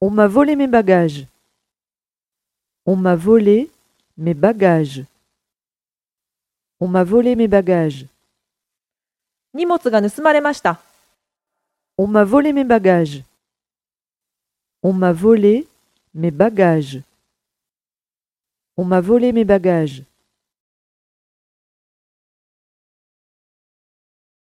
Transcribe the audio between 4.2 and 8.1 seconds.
bagages. On m'a volé mes bagages.